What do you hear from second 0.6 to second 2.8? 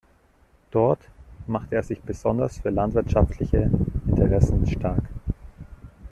Dort machte er sich besonders für